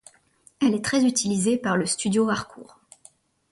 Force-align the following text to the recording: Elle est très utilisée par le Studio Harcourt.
Elle 0.59 0.73
est 0.73 0.83
très 0.83 1.05
utilisée 1.05 1.59
par 1.59 1.77
le 1.77 1.85
Studio 1.85 2.27
Harcourt. 2.27 2.79